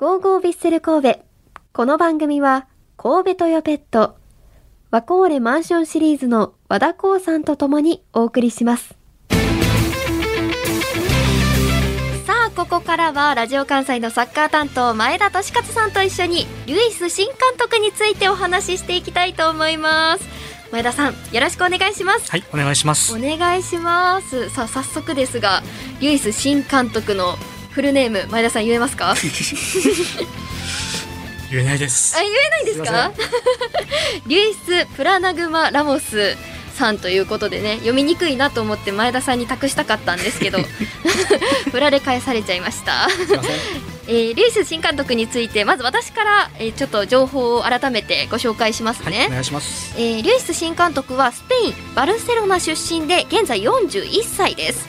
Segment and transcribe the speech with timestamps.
[0.00, 1.20] ゴーゴービッセル神戸。
[1.74, 2.66] この番組は、
[2.96, 4.16] 神戸トヨペット、
[4.90, 8.94] ワコーレマンションシリーズの和田光さんと共にお送りします。
[12.24, 20.26] さあ、ここからは、ラジオ関西のサッカー担当、前田利勝さんと一緒に、ルイス新監督についてお話ししていきたいと思います。
[20.72, 22.30] 前田さん、よろしくお願いします。
[22.30, 23.14] はい、お願いします。
[23.14, 24.48] お願いします。
[24.48, 25.62] さあ、早速ですが、
[26.00, 27.36] ルイス新監督の
[27.70, 29.14] フルネーム、前田さん言えますか？
[31.50, 32.16] 言えないです。
[32.16, 33.12] あ言えないですか？
[34.26, 36.36] リュイス・プラナグマ・ラモス
[36.74, 40.58] さんということでね読みにくいなと思って前田さんに託したかったんですけど
[41.72, 43.08] 振られ返されちゃいました。
[44.06, 49.94] えー、リュイス新監督についてまず私から、えーちょっと情報を改めてご紹介しますはい、ね、お願いします。
[49.96, 54.88] えーリュイス新監督はスペイン・バルセロナ出身で現在41歳です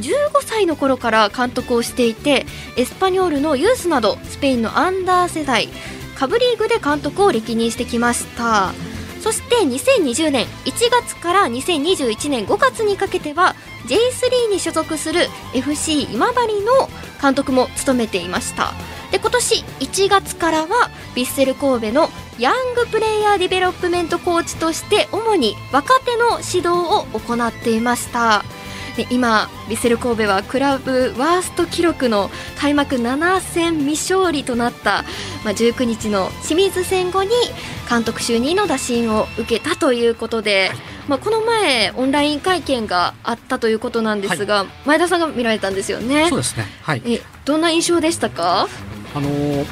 [0.00, 2.46] 15歳の頃から監督をしていて
[2.76, 5.68] エスパニョールのユースなどスペインのアンダー世代
[6.16, 8.72] 下部リーグで監督を歴任してきました。
[9.20, 13.54] そして2020年1月から2021年5月にかけては
[13.86, 16.88] J3 に所属する FC 今治の
[17.20, 18.72] 監督も務めていました。
[19.12, 28.42] で今年1月からはヴィッセル神戸のヤングプレイヤーディベロップメントコーチとして主に若手の指導を行っていました。
[28.96, 35.04] で今ヴィッセル神戸はクラブワースト記録の開幕7戦未勝利となった、
[35.44, 37.30] まあ、19日の清水戦後に
[37.88, 40.78] 監督就任の打診を受けたということで、はい。
[41.08, 46.28] まあ、この前オンライン会見があったということなんですが、前田さんが見られたんですよね。
[46.28, 46.66] そうですね。
[46.82, 47.02] はい。
[47.04, 48.68] えどんな印象でしたか？
[49.14, 49.66] あのーやっ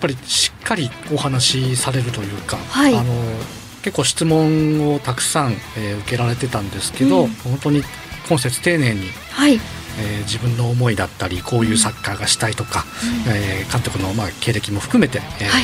[0.00, 2.94] ぱりしっかりお話しされるというか、はい。
[2.94, 7.28] あのー結構質問をたくさん、えー受けられてたんですけど、うん。
[7.42, 7.82] 本当に
[8.28, 12.84] 今節丁寧に、はい、えー自分の思いだったりこういうサッカーがしたいとか、
[13.28, 15.62] えー監督のまあ経歴も含めて、えーはい。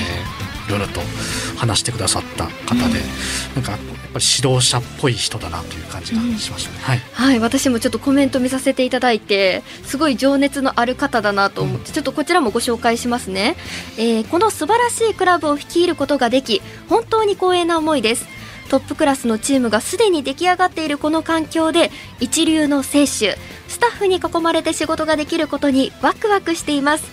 [0.66, 1.00] いろいろと
[1.58, 3.00] 話してくださった方で、
[3.54, 3.80] なんかやっ
[4.14, 6.78] ぱり指導者っぽい人だなという感じがしましたね。
[6.80, 7.02] はい。
[7.12, 13.56] はい、私もちょっとコメント見させていただいてすごい情熱のある方だなと思って、ちょっとこちらもご紹介しますね、
[13.98, 18.26] えーこの素晴らしいクラブを率いることができ本当に光栄な思いです
[18.74, 27.04] トップクラスのチームがすでに出来上がっているこの環境で一流の選手スタッフに囲まれて仕事ができることにワクワクしています。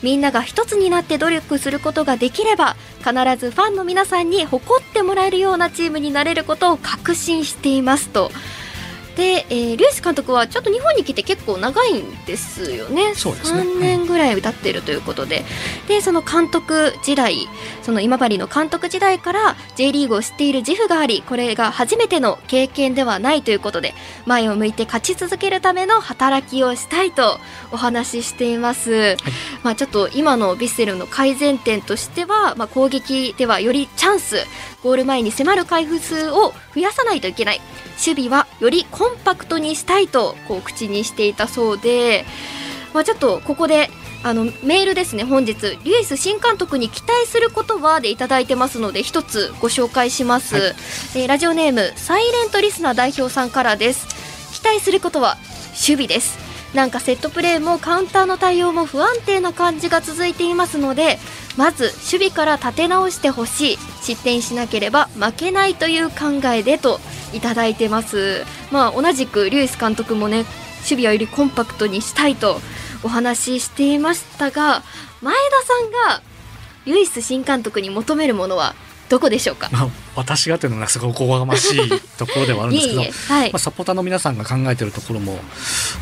[0.00, 8.30] みんなが一つになって努力することができれば必ずファンの皆さんに誇ってもらえるようなチームになれることを確信していますと。
[9.18, 13.16] で、えー、ルイス監督はちょっと日本に来て結構長いんですよね。
[13.16, 13.62] そうですね。
[13.62, 15.44] 3年ぐらい経っているということで。
[15.88, 17.48] でその監督時代
[17.82, 23.94] その今治の監督時代から J リーグを知っている自負がありこれが初めての経験ではないということで
[24.26, 27.38] 前を向いて勝ち続けるための働きをしたいと
[27.72, 29.16] お話ししています、
[29.64, 34.36] まあ、ちょっと今のヴィッセルの改善点としては、まあ、攻撃ではよりチャンス
[34.82, 37.60] ゴール前に迫る回復数を増やさないといけない。
[37.98, 42.26] 守備はよりコンパクトにしたいとこう口にしていたそうで、
[42.92, 43.88] まあ、ちょっとここで
[44.22, 45.54] あのメールですね本日。
[45.54, 50.62] リュイス新監督に期待することはでいただいてますので一つご紹介します、はい。
[51.14, 54.06] えーラジオネームサイレントリスナー代表さんからです。
[54.52, 55.36] 期待することは
[55.68, 56.36] 守備です。
[56.74, 61.18] なんかセットプレーもカウンターの対応も不安定な感じが続いていますので
[61.56, 63.78] まず守備から立て直してほしい。
[64.02, 67.00] 失点しなければ負けないという考えでと
[67.32, 68.44] いただいてます。
[68.70, 70.44] まあ同じくリュイス監督もね
[70.78, 72.60] 守備はよりコンパクトにしたいと
[73.02, 74.82] お話ししていましたが
[75.22, 76.22] 前田さんが
[76.86, 78.74] リュイス新監督に求めるものは
[79.08, 79.68] どこでしょうか？
[79.72, 81.88] まあ、私がというのがすごいおこがましい
[82.18, 83.00] ところではあるんですけど
[83.34, 85.38] はいまあ、サポーターの皆さんが考えているところも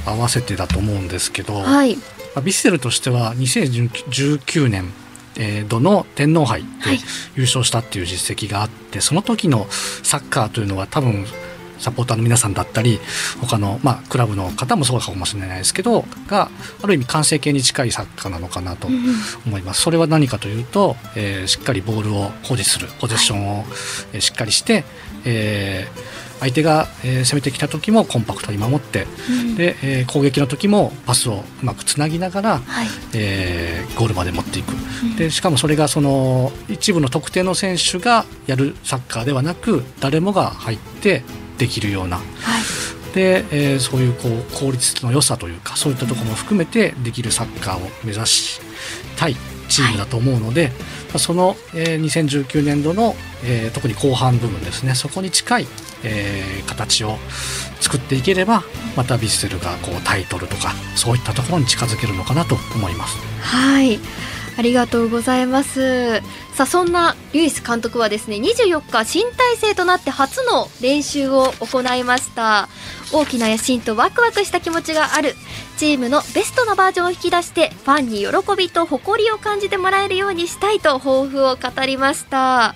[0.05, 1.99] 合わせてだと思うんですけど、まはい。
[2.35, 4.93] あ、ビッセルとしては2019年
[5.39, 6.99] えー度の天皇杯ではい。
[7.37, 9.67] 優勝したっていう実績があって、その時の
[10.03, 11.27] サッカーというのは多分
[11.79, 12.99] サポーターの皆さんだったり
[13.41, 16.51] 他の、まあ、クラブの方もそうかもしれないですけどが
[16.83, 18.97] ある意味完成形に近いサッカーなのかなとうん
[19.47, 19.83] 思います。
[19.83, 23.65] それは何かというと、えーしっかりボールを保持するポゼッションを、
[24.13, 24.85] えーしっかりして、
[25.25, 29.55] えー相手が、えー攻めてきた時もコンパクトに守ってうん。
[29.55, 32.87] で、えー攻撃の時もパスをうまくつなぎながら、はい。
[33.15, 34.73] えーゴールまで持っていく。
[34.73, 35.17] うん。
[35.17, 41.23] でしかもそれがその一部の特定の選手がやるサッカーではなく誰もが入って
[41.59, 42.17] できるような。
[42.19, 42.27] はい。
[43.15, 48.61] で、えーそういうこう効率の良さというかそういったところも含めてできるサッカーを目指し
[49.17, 49.37] たい
[49.69, 50.69] チームだと思うので、
[51.09, 53.15] まあその、えー2019年度の、
[53.45, 54.95] えー特に後半部分ですね。
[54.95, 55.67] そこに近い、
[56.05, 57.17] えー形を
[57.81, 58.63] 作っていければ
[58.97, 63.17] またヴィッセルがこうタイトルとかそういったところに近づけるのかなと思います。
[63.41, 63.99] はい
[64.57, 66.21] ありがとうございます。
[66.55, 72.69] さあそんなルイス監督はですね24日新体制となって初の練習を行いました。
[73.13, 75.35] 大きな野心とワクワクした気持ちがある。
[75.77, 82.75] チームのベストなバージョンを引き出してファンに喜びと誇りを感じてもらえるようにしたいと抱負を語りました。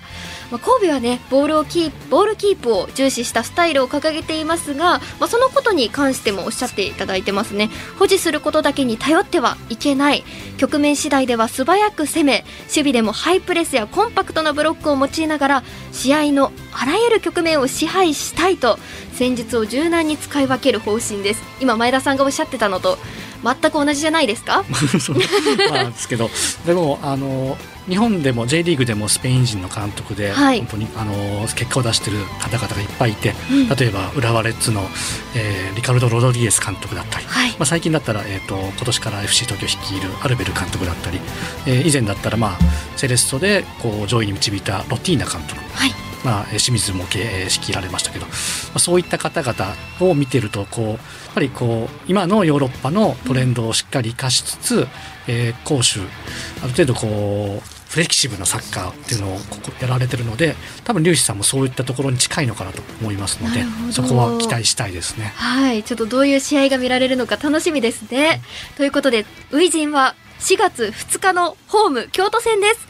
[0.50, 7.70] まあ、神戸はねボールをキープボールキープを重視したスタイルを掲げていますが、まあ、そのことに関してもおっしゃっていただいてますね。
[7.98, 10.24] 保持することだけに頼ってはいけない。
[10.58, 15.62] 局面次第では素早く攻め守備でもハイプレスやコンパクトなブロックを用いながら
[15.92, 18.78] 試合のあらゆる局面を支配したいと
[19.14, 21.42] 戦術を柔軟に使い分ける方針です。
[21.60, 22.98] 今前田さんがおっしゃってたのと
[23.42, 24.64] 全く同じじゃないですか？
[25.00, 25.16] そう
[25.70, 26.30] まあですけど
[26.66, 27.56] でもあの
[27.88, 34.82] 日本でも J リーグでもスペイン人の監督で、はい、本当にあの結果を出している方々がいっぱいいて、うん、例えば浦和レッズの、
[35.34, 41.18] えー、リカルド・ロドリゲス監督だったり、はい、まあ、最近だったら、えーと、今年から FC 東京率いるアルベル監督だったり、
[41.66, 42.64] えー、以前だったら、まあ、
[42.96, 45.94] セレッソでこう上位に導いたロティーナ監督、はい
[46.24, 47.04] まあ、清水も
[47.48, 48.32] 仕切られましたけど、ま
[48.74, 50.98] あ、そういった方々を見てるとこうやっ
[51.34, 54.86] ぱりこう今のヨーロッパのトレンドをしっかり生かしつつ、うん、
[55.28, 56.08] えー、攻守
[56.62, 65.32] ある程度こうフレキシブルなサッカーっていうのをここやられてるので多分粒子さんもそういったところに近いのかなと思いますのでそこは期待したいですね。
[65.34, 65.82] はい。
[65.82, 68.42] ちょっとどういう試合が見られるのか楽しみですね。
[68.76, 72.86] ということで初陣は4月2日のホーム京都戦です。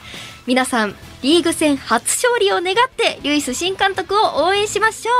[0.46, 5.14] 皆さんリーグ戦初勝利を願ってルイス新監督を応援しましょう。